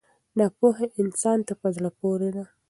[0.37, 2.43] دا پوهه انسان ته په زړه پورې ده.